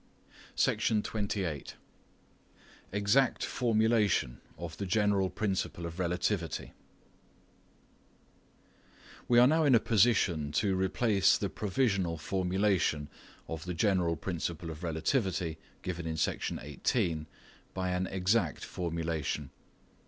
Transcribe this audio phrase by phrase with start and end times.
[2.91, 6.73] EXACT FORMULATION OF THE GENERAL PRINCIPLE OF RELATIVITY
[9.27, 11.69] We are now in a position to replace the pro.
[11.69, 13.09] visional formulation
[13.47, 17.27] of the general principle of relativity given in Section 18
[17.75, 19.51] by an exact formulation.